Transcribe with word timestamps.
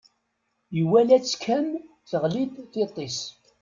Iwala-tt 0.81 1.35
kan, 1.43 1.67
teɣli-d 2.09 2.55
tiṭ-is. 2.73 3.19